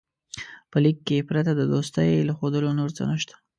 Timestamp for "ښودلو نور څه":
2.37-3.03